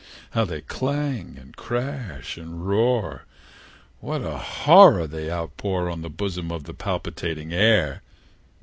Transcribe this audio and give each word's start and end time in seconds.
How 0.31 0.45
they 0.45 0.61
clang, 0.61 1.37
and 1.39 1.55
clash, 1.55 2.35
and 2.35 2.67
roar! 2.67 3.25
What 3.99 4.23
a 4.23 4.35
horror 4.35 5.05
they 5.05 5.29
outpour 5.31 5.91
On 5.91 6.01
the 6.01 6.09
bosom 6.09 6.51
of 6.51 6.63
the 6.63 6.73
palpitating 6.73 7.53
air! 7.53 8.01